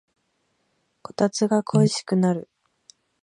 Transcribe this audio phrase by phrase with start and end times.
[1.03, 2.49] こたつが恋しくなる